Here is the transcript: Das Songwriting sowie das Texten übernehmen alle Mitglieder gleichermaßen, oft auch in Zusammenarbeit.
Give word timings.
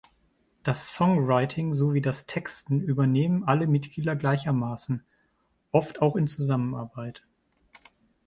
Das 0.63 0.95
Songwriting 0.95 1.75
sowie 1.75 2.01
das 2.01 2.25
Texten 2.25 2.81
übernehmen 2.81 3.43
alle 3.43 3.67
Mitglieder 3.67 4.15
gleichermaßen, 4.15 5.03
oft 5.71 6.01
auch 6.01 6.15
in 6.15 6.25
Zusammenarbeit. 6.27 7.21